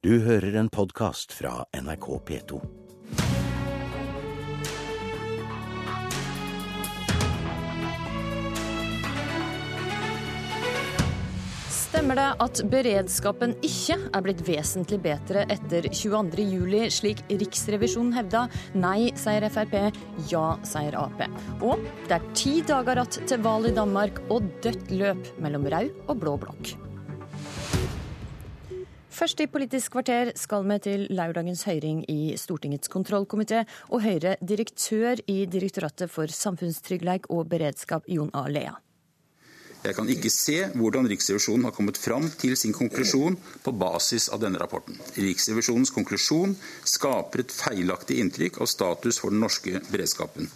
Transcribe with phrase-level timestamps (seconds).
[0.00, 2.60] Du hører en podkast fra NRK P2.
[11.68, 18.46] Stemmer det at beredskapen ikke er blitt vesentlig bedre etter 22.07, slik Riksrevisjonen hevda?
[18.80, 19.90] Nei, sier Frp.
[20.32, 21.26] Ja, sier Ap.
[21.60, 25.92] Og det er ti dager igjen til valg i Danmark og dødt løp mellom rød
[26.06, 26.78] og blå blokk.
[29.20, 35.20] Først i Politisk kvarter skal vi til lørdagens høring i Stortingets kontrollkomité og høre direktør
[35.28, 38.46] i Direktoratet for samfunnstryggleik og beredskap, Jon A.
[38.48, 38.72] Lea.
[39.84, 44.40] Jeg kan ikke se hvordan Riksrevisjonen har kommet fram til sin konklusjon på basis av
[44.40, 44.96] denne rapporten.
[45.12, 46.56] Riksrevisjonens konklusjon
[46.88, 50.48] skaper et feilaktig inntrykk av status for den norske beredskapen.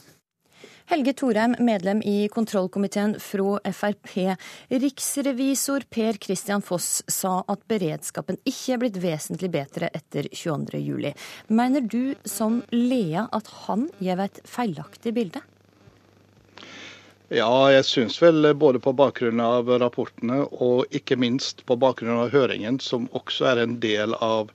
[0.87, 4.37] Helge Thorheim, medlem i kontrollkomiteen fra Frp.
[4.69, 11.15] Riksrevisor Per Christian Foss sa at beredskapen ikke er blitt vesentlig bedre etter 22.07.
[11.49, 15.41] Mener du som Lea at han gir et feilaktig bilde?
[17.33, 22.35] Ja, jeg syns vel både på bakgrunn av rapportene og ikke minst på bakgrunn av
[22.37, 24.53] høringen, som også er en del av,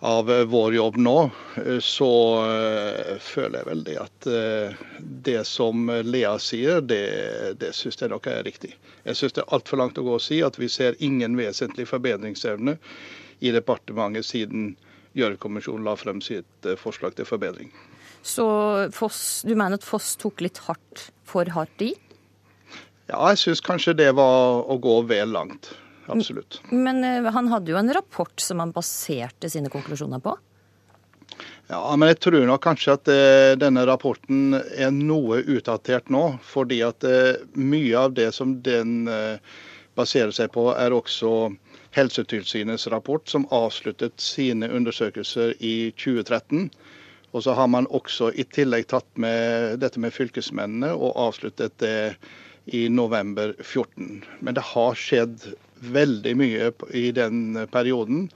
[0.00, 1.16] av vår jobb nå,
[1.84, 4.28] så uh, føler jeg vel det at
[5.28, 7.02] det som Lea sier, det,
[7.60, 8.72] det syns jeg nok er riktig.
[9.04, 11.88] Jeg syns det er altfor langt å gå å si at vi ser ingen vesentlig
[11.90, 12.78] forbedringsevne
[13.44, 14.72] i departementet siden
[15.18, 17.72] Gjørv-kommisjonen la frem sitt forslag til forbedring.
[18.22, 18.46] Så
[18.92, 21.94] Foss, du mener at Foss tok litt hardt, for hardt i?
[23.10, 25.72] Ja, jeg syns kanskje det var å gå vel langt.
[26.12, 26.60] Absolutt.
[26.70, 30.36] Men uh, han hadde jo en rapport som han baserte sine konklusjoner på?
[31.70, 36.24] Ja, men jeg tror nok kanskje at uh, denne rapporten er noe utdatert nå.
[36.44, 39.06] Fordi at uh, mye av det som den
[39.98, 41.50] baserer seg på, er også
[41.90, 46.68] Helsetilsynets rapport, som avsluttet sine undersøkelser i 2013.
[47.34, 52.14] Og så har man også i tillegg tatt med dette med fylkesmennene og avsluttet det
[52.74, 54.22] i november 14.
[54.40, 58.28] Men det har skjedd veldig mye i den perioden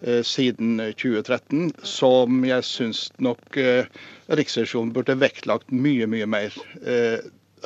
[0.00, 3.86] eh, siden 2013 som jeg syns nok eh,
[4.32, 6.56] Riksrevisjonen burde vektlagt mye, mye mer.
[6.84, 7.18] Eh,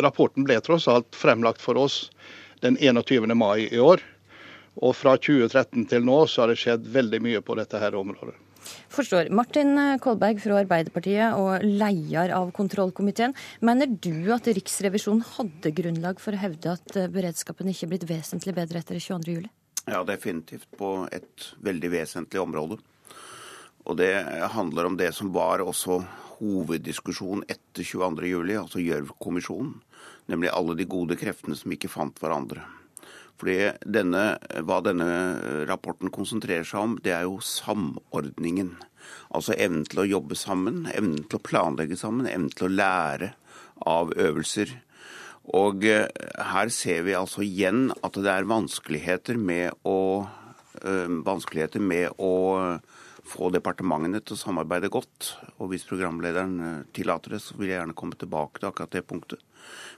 [0.03, 2.11] rapporten ble tross alt fremlagt for oss
[2.65, 3.33] den 21.
[3.35, 4.03] mai i år.
[4.85, 8.37] Og fra 2013 til nå så har det skjedd veldig mye på dette her området.
[8.93, 9.31] Forstår.
[9.35, 13.37] Martin Kolberg fra Arbeiderpartiet og leder av kontrollkomiteen.
[13.67, 18.57] Mener du at Riksrevisjonen hadde grunnlag for å hevde at beredskapen ikke er blitt vesentlig
[18.57, 19.49] bedre etter 22.07?
[19.87, 22.81] Ja, definitivt på et veldig vesentlig område.
[23.87, 24.15] Og det
[24.57, 26.01] handler om det som var også
[26.41, 29.77] hoveddiskusjonen etter 22.07, altså Gjørv-kommisjonen.
[30.27, 32.65] Nemlig alle de gode kreftene som ikke fant hverandre.
[33.37, 34.25] Fordi denne,
[34.65, 35.09] Hva denne
[35.69, 38.77] rapporten konsentrerer seg om, det er jo samordningen.
[39.35, 43.35] Altså evnen til å jobbe sammen, evnen til å planlegge sammen, evnen til å lære
[43.87, 44.73] av øvelser.
[45.55, 50.27] Og her ser vi altså igjen at det er vanskeligheter med å,
[50.83, 52.33] øh, vanskeligheter med å
[53.27, 55.33] få departementene til å samarbeide godt.
[55.59, 59.43] Og hvis programlederen tillater det, så vil jeg gjerne komme tilbake til akkurat det punktet.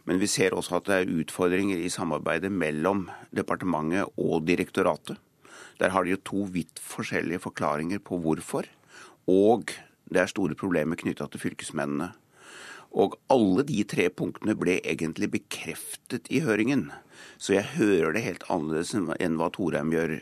[0.09, 3.07] Men vi ser også at det er utfordringer i samarbeidet mellom
[3.37, 5.19] departementet og direktoratet.
[5.79, 8.67] Der har de jo to vidt forskjellige forklaringer på hvorfor.
[9.31, 9.71] Og
[10.09, 12.13] det er store problemer knytta til fylkesmennene.
[12.97, 16.89] Og alle de tre punktene ble egentlig bekreftet i høringen.
[17.37, 20.17] Så jeg hører det helt annerledes enn hva Thorheim gjør.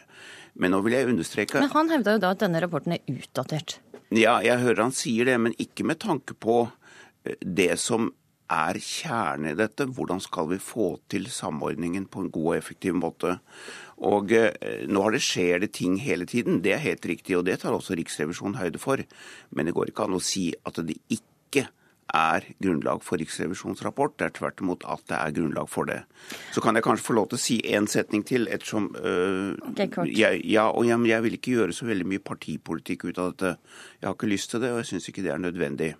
[0.56, 3.78] Men nå vil jeg understreke Men han hevda jo da at denne rapporten er utdatert.
[4.14, 6.64] Ja, jeg hører han sier det, men ikke med tanke på
[7.40, 8.12] det som
[8.52, 9.88] er kjernen i dette.
[9.90, 13.38] Hvordan skal vi få til samordningen på en god og effektiv måte?
[14.06, 17.46] Og eh, Nå har det skjer det ting hele tiden, det er helt riktig, og
[17.48, 19.02] det tar også Riksrevisjonen høyde for.
[19.50, 21.66] Men det går ikke an å si at det ikke
[22.14, 24.14] er grunnlag for Riksrevisjonens rapport.
[24.18, 26.00] Det er tvert imot at det er grunnlag for det.
[26.54, 29.90] Så kan jeg kanskje få lov til å si én setning til, ettersom øh, okay,
[30.14, 33.56] jeg, ja, og jeg, jeg vil ikke gjøre så veldig mye partipolitikk ut av dette.
[34.00, 35.94] Jeg har ikke lyst til det, og jeg syns ikke det er nødvendig.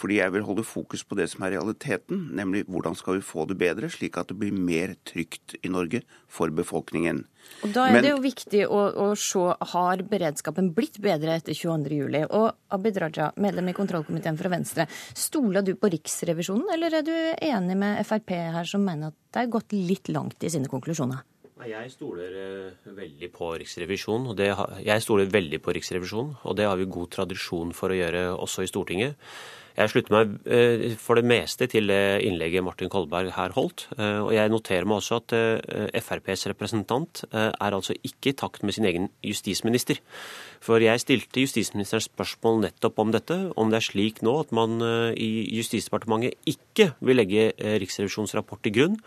[0.00, 3.44] Fordi jeg vil holde fokus på det som er realiteten, nemlig hvordan skal vi få
[3.50, 7.24] det bedre, slik at det blir mer trygt i Norge for befolkningen.
[7.64, 9.42] Og Da er Men, det jo viktig å, å, se
[9.72, 12.28] har beredskapen blitt bedre etter 22.07.
[12.36, 14.86] Og Abid Raja, medlem i kontrollkomiteen fra Venstre,
[15.16, 19.44] stoler du på Riksrevisjonen, eller er du enig med Frp her, som mener at det
[19.44, 21.24] er gått litt langt i sine konklusjoner?
[21.68, 24.48] Jeg stoler uh, veldig på Riksrevisjonen, og det
[24.86, 28.64] jeg stoler veldig på Riksrevisjonen, og det har vi god tradisjon for å gjøre også
[28.64, 29.18] i Stortinget.
[29.78, 33.86] Jeg slutter meg eh, for det meste til det innlegget Martin Kolberg her holdt.
[33.96, 38.64] Eh, og jeg noterer meg også at eh, FrPs representant er altså ikke i takt
[38.66, 40.00] med sin egen justisminister.
[40.60, 44.82] For jeg stilte justisministeren spørsmål nettopp om dette, om det er slik nå at man
[45.16, 47.46] i Justisdepartementet ikke vil legge
[47.80, 48.98] Riksrevisjonens rapport til grunn,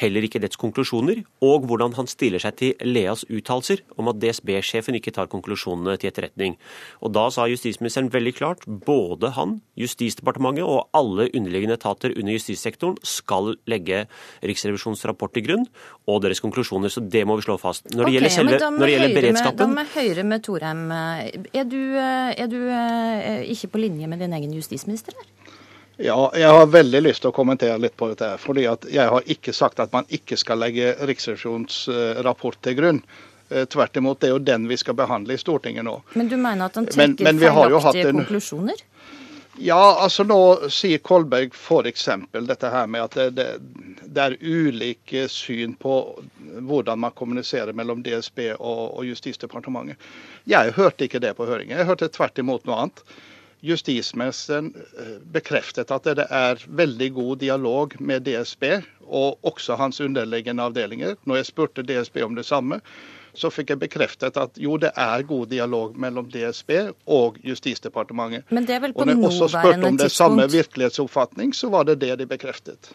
[0.00, 4.96] heller ikke dets konklusjoner, og hvordan han stiller seg til Leas uttalelser om at DSB-sjefen
[4.96, 6.56] ikke tar konklusjonene til etterretning.
[7.04, 12.36] Og da sa justisministeren veldig klart, både han, Justisdepartementet Justisdepartementet og alle underliggende etater under
[12.36, 14.04] justissektoren skal legge
[14.44, 15.64] Riksrevisjonens rapport til grunn
[16.10, 16.92] og deres konklusjoner.
[16.92, 17.86] Så det må vi slå fast.
[17.88, 20.84] Når det okay, gjelder, selve, når det gjelder beredskapen Da må jeg høre med Torheim.
[20.92, 25.58] Er du, er du eh, ikke på linje med din egen justisminister der?
[26.02, 28.34] Ja, jeg har veldig lyst til å kommentere litt på dette.
[28.40, 33.02] fordi Jeg har ikke sagt at man ikke skal legge Riksrevisjonens eh, rapport til grunn.
[33.52, 35.98] Eh, tvert imot, det er jo den vi skal behandle i Stortinget nå.
[36.16, 38.22] Men du mener at han trekker feilaktige en...
[38.22, 38.80] konklusjoner?
[39.60, 40.38] Ja, altså nå
[40.72, 42.06] sier Kolberg f.eks.
[42.32, 43.48] dette her med at det, det,
[44.06, 45.96] det, er ulike syn på
[46.64, 50.00] hvordan man kommuniserer mellom DSB og, og Justisdepartementet.
[50.48, 51.76] Jeg hørte ikke det på høringen.
[51.76, 53.04] Jeg hørte tvert imot noe annet.
[53.62, 58.64] Justisministeren eh, bekreftet at det er veldig god dialog med DSB,
[59.06, 61.18] og også hans underliggende avdelinger.
[61.28, 62.80] Når jeg spurte DSB om det samme,
[63.34, 66.70] så fikk jeg bekreftet at jo, det er god dialog mellom DSB
[67.06, 68.44] og Justisdepartementet.
[68.52, 71.70] Men det er vel på og når jeg også spurte om det samme virkelighetsoppfatning, så
[71.72, 72.92] var det det de bekreftet.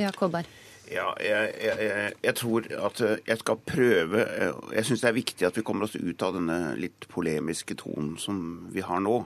[0.00, 0.48] Ja, Kolberg.
[0.90, 5.14] Ja, jeg, jeg, jeg, tror at eh, jeg skal prøve eh, Jeg syns det er
[5.20, 8.40] viktig at vi kommer oss ut av denne litt polemiske tonen som
[8.74, 9.20] vi har nå.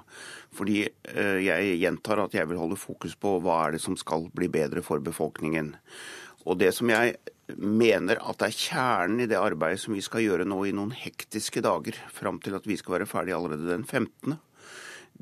[0.54, 4.28] Fordi eh, jeg gjentar at jeg vil holde fokus på hva er det som skal
[4.36, 5.72] bli bedre for befolkningen.
[6.44, 7.16] Og det som jeg
[7.56, 11.64] mener at er kjernen i det arbeidet som vi skal gjøre nå i noen hektiske
[11.64, 14.36] dager, fram til at vi skal være ferdig allerede den 15.,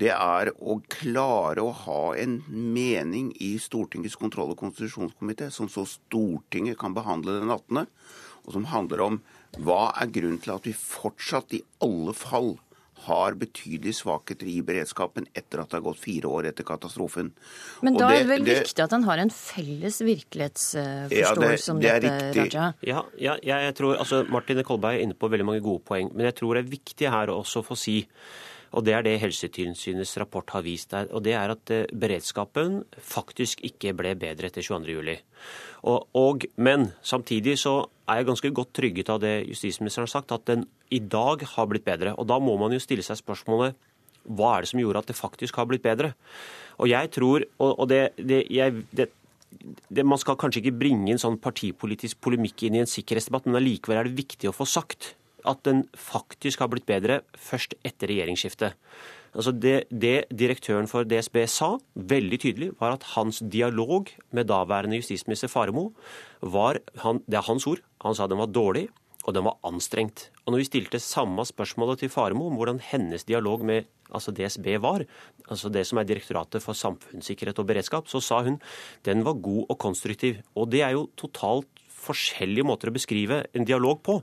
[0.01, 5.85] det er å klare å ha en mening i Stortingets kontroll- og konstitusjonskomité, som så
[5.89, 7.87] Stortinget kan behandle den 18.,
[8.43, 9.23] og som handler om
[9.63, 12.57] hva er grunnen til at vi fortsatt i alle fall
[13.03, 17.33] har betydelige svakheter i beredskapen etter at det har gått fire år etter katastrofen.
[17.83, 21.83] Men da det, er det vel det, viktig at en har en felles virkelighetsforståelse om
[21.83, 22.69] ja, det, dette, Raja?
[22.87, 26.31] Ja, ja, jeg tror, altså Martin Kolberg er inne på veldig mange gode poeng, men
[26.31, 27.99] jeg tror det er viktig her også å få si
[28.73, 31.07] og Det er det Helsetilsynets rapport har vist der.
[31.13, 35.19] og det er At eh, beredskapen faktisk ikke ble bedre etter 22.07.
[35.85, 40.33] Og, og, men samtidig så er jeg ganske godt trygget av det justisministeren har sagt,
[40.33, 42.15] at den i dag har blitt bedre.
[42.17, 43.75] Og Da må man jo stille seg spørsmålet
[44.23, 46.15] hva er det som gjorde at det faktisk har blitt bedre?
[46.79, 49.11] Og jeg tror, og det, det, jeg, det,
[49.91, 53.59] det, Man skal kanskje ikke bringe en sånn partipolitisk polemikk inn i en sikkerhetsdebatt, men
[53.59, 55.15] allikevel er det viktig å få sagt
[55.49, 58.79] at den faktisk har blitt bedre først etter regjeringsskiftet.
[59.33, 64.99] Altså det, det, direktøren for DSB sa veldig tydelig, var at hans dialog med daværende
[65.01, 65.93] justisminister Faremo
[66.43, 67.81] var han, Det er hans ord.
[68.05, 68.89] Han sa den var dårlig,
[69.25, 70.31] og den var anstrengt.
[70.45, 74.77] Og når vi stilte samme spørsmålet til Faremo om hvordan hennes dialog med altså DSB
[74.83, 75.07] var,
[75.49, 78.61] altså det som er Direktoratet for samfunnssikkerhet og beredskap, så sa hun
[79.07, 80.43] den var god og konstruktiv.
[80.55, 81.71] Og det er jo totalt
[82.03, 84.19] forskjellige måter å beskrive en dialog på.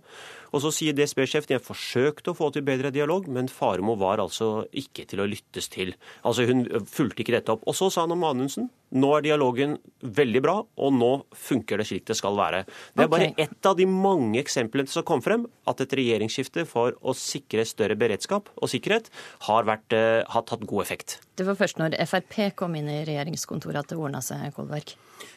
[0.53, 4.65] Og så sier DSB-sjefen jeg forsøkte å få til bedre dialog, men Faremo var altså
[4.71, 5.95] ikke til å lyttes til.
[6.23, 7.65] Altså Hun fulgte ikke dette opp.
[7.69, 11.85] Og så sa han om Anundsen nå er dialogen veldig bra, og nå funker det
[11.85, 12.63] slik det skal være.
[12.97, 16.97] Det er bare ett av de mange eksemplene som kom frem, at et regjeringsskifte for
[17.05, 19.11] å sikre større beredskap og sikkerhet
[19.45, 21.19] har, vært, uh, har tatt god effekt.
[21.37, 24.95] Det var først når Frp kom inn i regjeringskontoret at det ordna seg, Kolberg?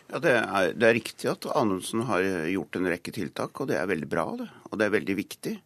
[0.08, 3.78] Ja, det er, det er, riktig at Anundsen har gjort en rekke tiltak, og det
[3.80, 4.26] er veldig bra.
[4.40, 4.48] Det.
[4.72, 5.58] Og det er veldig viktig.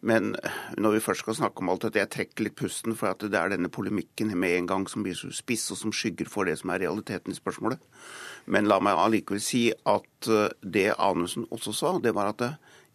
[0.00, 0.36] Men
[0.78, 3.34] når vi først skal snakke om alt dette, jeg trekker litt pusten, for at det
[3.34, 6.54] er denne polemikken med en gang som blir så spiss, og som skygger for det
[6.60, 7.82] som er realiteten i spørsmålet.
[8.46, 12.52] Men la meg allikevel si at eh, det Anundsen også sa, det var at det,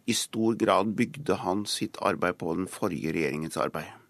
[0.08, 4.03] i stor grad bygde han sitt arbeid på den forrige regjeringens arbeid.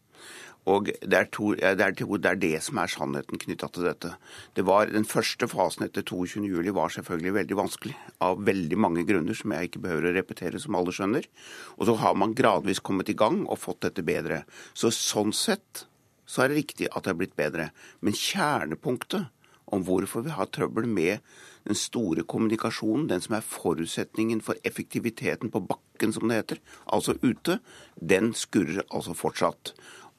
[0.71, 3.85] Og det er, to, det, er to, det er, det som er sannheten knytta til
[3.85, 4.15] dette.
[4.57, 9.37] Det var, den første fasen etter 22.07 var selvfølgelig veldig vanskelig, av veldig mange grunner
[9.37, 11.29] som jeg ikke behøver å repetere, som alle skjønner.
[11.77, 14.45] Og så har man gradvis kommet i gang og fått dette bedre.
[14.73, 15.85] Så sånn sett
[16.25, 17.69] så er det riktig at det er blitt bedre.
[18.01, 19.29] Men kjernepunktet
[19.75, 21.21] om hvorfor vi har trøbbel med
[21.65, 27.17] den store kommunikasjonen, den som er forutsetningen for effektiviteten på bakken, som det heter, altså
[27.23, 27.59] ute,
[27.97, 29.73] den skurrer altså fortsatt.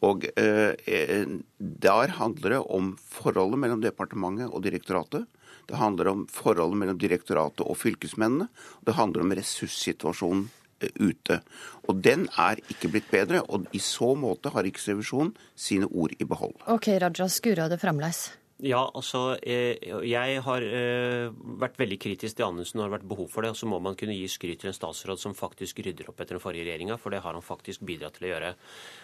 [0.05, 1.25] Og eh,
[1.57, 5.25] Der handler det om forholdet mellom departementet og direktoratet.
[5.65, 8.49] Det handler om forholdet mellom direktoratet og fylkesmennene.
[8.85, 10.47] Det handler om ressurssituasjonen
[10.79, 11.41] eh, ute.
[11.89, 16.27] Og den er ikke blitt bedre, og i så måte har Riksrevisjonen sine ord i
[16.27, 16.57] behold.
[16.69, 18.27] Ok, Raja, skurrer det fremdeles?
[18.63, 19.75] Ja, altså eh,
[20.07, 21.27] Jeg har eh,
[21.59, 23.51] vært veldig kritisk til Anundsen og har vært behov for det.
[23.51, 26.37] Og så må man kunne gi skryt til en statsråd som faktisk rydder opp etter
[26.37, 28.53] den forrige regjeringa, for det har han faktisk bidratt til å gjøre.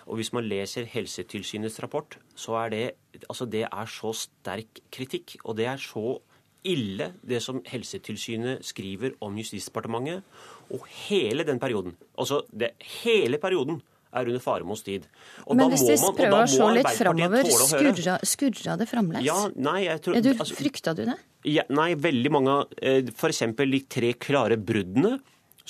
[0.07, 2.85] Og hvis man leser Helsetilsynets rapport, så er det
[3.27, 6.15] altså det er så sterk kritikk, og det er så
[6.63, 10.23] ille det som Helsetilsynet skriver om Justisdepartementet,
[10.71, 11.97] og hele den perioden.
[12.15, 15.07] Altså det, hele perioden er under Faremos tid.
[15.47, 19.27] Og Men hvis vi prøver å se litt framover, skurra, skurra det fremdeles?
[19.27, 21.17] Ja, nei, jeg tror, du, altså, frykta du det?
[21.49, 23.45] Ja, nei, veldig mange av eh, f.eks.
[23.57, 25.17] de tre klare bruddene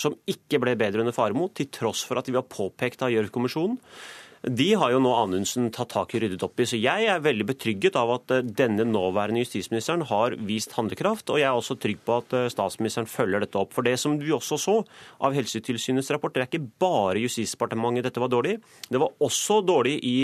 [0.01, 3.77] som ikke ble bedre under Faremo, til tross for at vi har påpekt av Gjørv-kommisjonen.
[4.41, 6.65] De har jo nå Anundsen tatt tak i og ryddet opp i.
[6.65, 11.29] Så jeg er veldig betrygget av at eh, denne nåværende justisministeren har vist handlekraft.
[11.29, 13.69] Og jeg er også trygg på at eh, statsministeren følger dette opp.
[13.75, 14.75] For det som vi også så
[15.21, 18.55] av Helsetilsynets rapport, det er ikke bare Justisdepartementet dette var dårlig.
[18.89, 20.15] Det var også dårlig i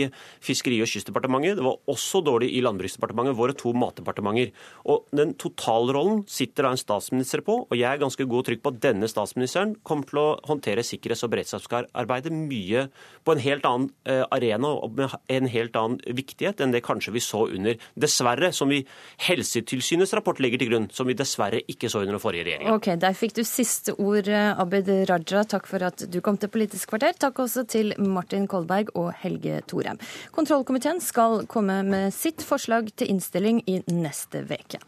[0.41, 1.59] Fiskeri- og kystdepartementet.
[1.59, 4.49] Det var også dårlig i Landbruksdepartementet, våre to matdepartementer.
[4.89, 8.65] Og den totalrollen sitter da en statsminister på, og jeg er ganske god og trygg
[8.65, 12.87] på at denne statsministeren kommer til å håndtere sikkerhets- og beredskapsarbeidet mye
[13.21, 17.45] på en helt annen arena med en helt annen viktighet enn det kanskje vi så
[17.47, 18.83] under Dessverre, som vi
[19.27, 22.75] Helsetilsynets rapport legger til grunn, som vi dessverre ikke så under den forrige regjeringa.
[22.77, 25.43] Ok, Der fikk du siste ord, eh, Abid Raja.
[25.43, 27.13] Takk for at du kom til Politisk kvarter.
[27.19, 29.99] Takk også til Martin Kolberg og Helge Thorheim.
[30.31, 34.79] Kontrollkomiteen skal komme med sitt forslag til innstilling i neste uke.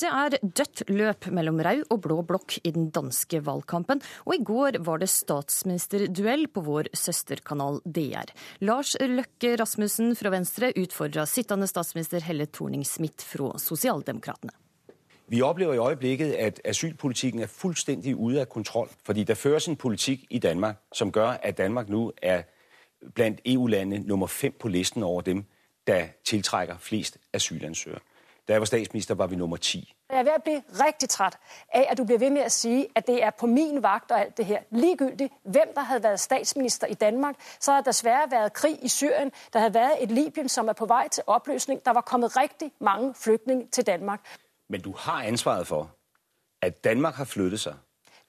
[0.00, 4.44] Det er dødt løp mellom rød og blå blokk i den danske valgkampen, og i
[4.44, 8.32] går var det statsministerduell på vår søsterkanal DR.
[8.64, 14.56] Lars Løkke Rasmussen fra Venstre utfordra sittende statsminister Helle Thorning-Smith fra Sosialdemokratene.
[15.30, 18.88] Vi opplever i øyeblikket at asylpolitikken er fullstendig ute av kontroll.
[19.04, 22.42] Fordi det føres en politikk i Danmark som gjør at Danmark nå er
[23.14, 25.44] blant EU-landene nummer fem på listen over dem
[25.86, 28.00] der tiltrekker flest asylansøgere.
[28.50, 29.94] Da jeg var statsminister, var vi nummer 10.
[30.10, 31.38] Jeg er ved at blive rigtig træt
[31.74, 34.20] af, at du bliver ved med at sige, at det er på min vagt og
[34.20, 34.58] alt det her.
[34.70, 38.88] Ligegyldigt, hvem der havde været statsminister i Danmark, så har der desværre været krig i
[38.88, 39.32] Syrien.
[39.52, 41.84] Der havde været et Libyen, som er på vej til opløsning.
[41.84, 44.20] Der var kommet rigtig mange flygtninge til Danmark.
[44.68, 45.90] Men du har ansvaret for,
[46.62, 47.74] at Danmark har flyttet sig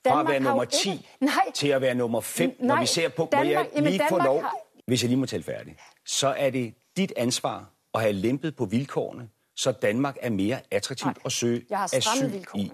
[0.05, 1.07] Danmark fra at være nummer 10 ikke...
[1.19, 1.51] Nej.
[1.53, 2.49] til at være nummer 5.
[2.49, 2.67] Nej.
[2.67, 4.55] Når vi ser på, Danmark, må jeg lige få lov, har...
[4.87, 8.65] hvis jeg lige må tale færdig, så er det dit ansvar at have lempet på
[8.65, 9.29] vilkårene
[9.61, 12.71] så Danmark er mer attraktivt å søke asyl i.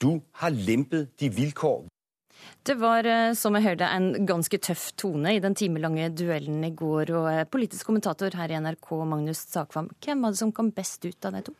[0.00, 1.86] Du har lempet de vilkår.
[2.66, 6.72] Det var, eh, som jeg hørte, en ganske tøff tone i den timelange duellen i
[6.74, 7.12] går.
[7.14, 11.04] Og eh, politisk kommentator her i NRK, Magnus Sakvam, hvem var det som kom best
[11.06, 11.54] ut av de to?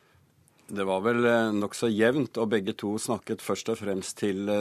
[0.67, 4.51] Det var vel eh, nokså jevnt, og begge to snakket først og fremst til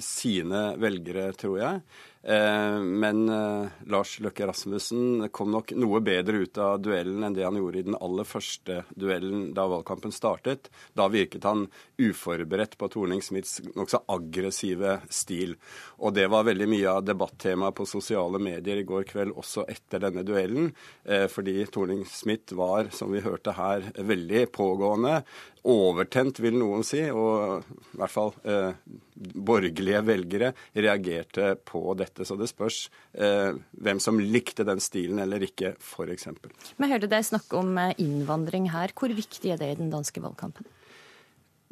[0.00, 1.82] sine velgere, tror jeg.
[2.22, 7.42] Eh, men eh, Lars Løkke Rasmussen kom nok noe bedre ut av duellen enn det
[7.42, 10.70] han gjorde i den aller første duellen da valgkampen startet.
[10.94, 11.66] Da virket han
[11.98, 15.56] uforberedt på Torning-Smiths nokså aggressive stil.
[15.98, 20.06] Og det var veldig mye av debattemaet på sosiale medier i går kveld også etter
[20.06, 20.70] denne duellen.
[21.02, 25.24] Eh, fordi Torning-Smith var, som vi hørte her, veldig pågående.
[25.62, 27.02] Overtent, vil noen si.
[27.10, 28.70] Og i hvert fall eh,
[29.14, 32.11] borgerlige velgere reagerte på dette.
[32.20, 32.84] Så det spørs
[33.16, 36.28] eh, hvem som likte den stilen eller ikke, f.eks.
[36.76, 38.92] Vi hørte deg snakke om eh, innvandring her.
[38.92, 40.68] Hvor viktig er det i den danske valgkampen?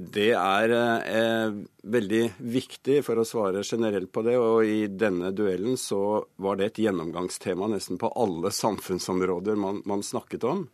[0.01, 1.57] Det er eh,
[1.93, 4.37] veldig viktig, for å svare generelt på det.
[4.41, 10.05] Og i denne duellen så var det et gjennomgangstema nesten på alle samfunnsområder man, man
[10.07, 10.65] snakket om.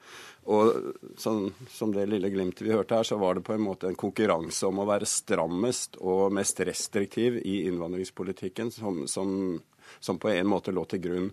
[0.47, 3.91] Og sånn, som det lille glimtet vi hørte her, så var det på en måte
[3.91, 9.57] en konkurranse om å være strammest og mest restriktiv i innvandringspolitikken, som, som,
[9.99, 11.33] som på en måte lå til grunn.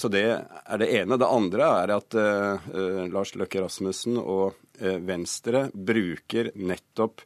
[0.00, 1.18] Så det er det ene.
[1.20, 2.70] Det andre er at uh,
[3.12, 7.20] Lars Løkke Rasmussen og uh, Venstre bruker nettopp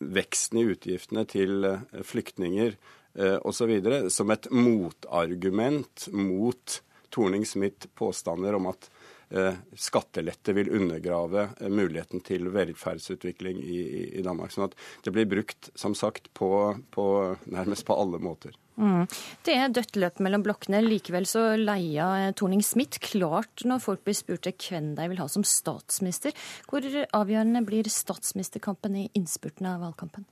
[0.00, 2.78] veksten i utgiftene til uh, flyktninger
[3.20, 3.74] uh, osv.
[4.08, 6.80] som et motargument mot
[7.12, 8.88] Torning-Smith påstander om at
[9.78, 13.82] skattelette vil undergrave eh, muligheten til velferdsutvikling i,
[14.18, 14.54] i Danmark.
[14.54, 16.50] Sånn at det blir brukt, som sagt, på,
[16.90, 17.06] på
[17.46, 18.56] nærmest på alle måter.
[18.80, 19.04] Mm.
[19.44, 20.80] Det er dødt løp mellom blokkene.
[20.84, 25.28] Likevel så leia Torning Smith klart når folk blir spurt til hvem de vil ha
[25.28, 26.34] som statsminister.
[26.70, 30.26] Hvor avgjørende blir statsministerkampen i innspurten av valgkampen?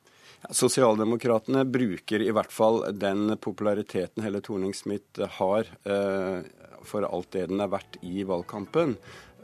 [0.54, 6.46] Sosialdemokratene bruker i hvert fall den populariteten hele Thorning-Smith har, eh,
[6.86, 8.96] for alt det den er verdt i valgkampen.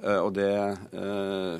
[0.04, 0.52] Eh, og det,
[0.92, 1.56] eh,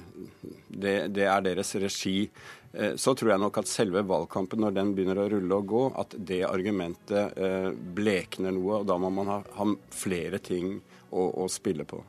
[0.69, 2.29] det, det er deres regi.
[2.73, 5.85] Eh, så tror jeg nok at selve valgkampen, når den begynner å rulle og gå,
[6.01, 7.39] at det argumentet
[7.97, 8.83] blekner noe.
[8.83, 10.77] Og da må man ha, ha flere ting
[11.11, 12.03] å, å, spille på.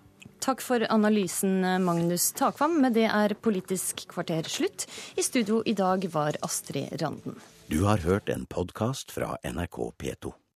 [0.46, 2.78] Takk for analysen, Magnus Takvam.
[2.84, 4.86] Med det er Politisk kvarter slutt.
[5.18, 7.40] I studio i dag var Astrid Randen.
[7.72, 10.36] Du har hørt en podkast fra NRK P2.